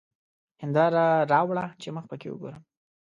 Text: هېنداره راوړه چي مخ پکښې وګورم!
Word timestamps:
هېنداره 0.61 1.03
راوړه 1.31 1.65
چي 1.81 1.87
مخ 1.95 2.05
پکښې 2.09 2.29
وګورم! 2.31 2.63